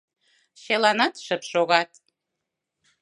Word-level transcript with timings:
Чыланат 0.61 1.13
шып 1.25 1.43
шогат. 1.51 1.91